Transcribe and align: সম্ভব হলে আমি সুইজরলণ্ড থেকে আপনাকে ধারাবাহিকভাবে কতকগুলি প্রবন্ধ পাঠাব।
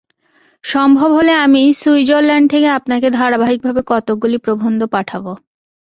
সম্ভব 0.63 1.09
হলে 1.11 1.33
আমি 1.45 1.63
সুইজরলণ্ড 1.73 2.45
থেকে 2.49 2.67
আপনাকে 2.69 3.07
ধারাবাহিকভাবে 3.11 3.81
কতকগুলি 3.87 4.37
প্রবন্ধ 4.37 4.81
পাঠাব। 4.93 5.25